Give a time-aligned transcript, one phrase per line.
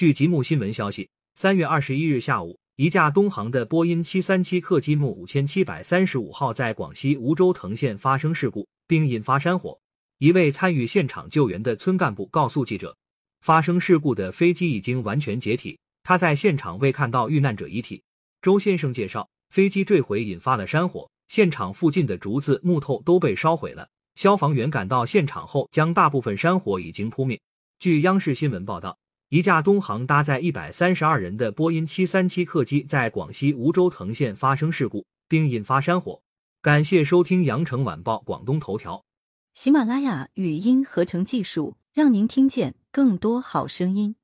[0.00, 9.78] 据吉木新闻消息，三月二十一日下午，一架东航的波音七三七客机木五千七百三十五号在广西梧州藤县发生事故，并引发山火。
[10.16, 12.96] 一位参与现场救援的村干部告诉记者，
[13.42, 18.02] 发生事故的飞机已经完全解体，他在现场未看到遇难者遗体。
[18.40, 23.86] 周先生介绍，飞机坠毁引发了山火，现场附近的竹子、木头都被烧毁了。
[24.14, 27.38] 消防员赶到现场后，将大部分山火已经扑灭。
[27.78, 28.96] 据央视新闻报道，
[29.30, 36.20] 一架东航搭载一百三十二人的波音七三七客机在广西梧州藤县发生事故，并引发山火。
[36.60, 39.04] 感谢收听羊城晚报广东头条，
[39.54, 44.16] 喜马拉雅语音合成技术，让您听见更多好声音。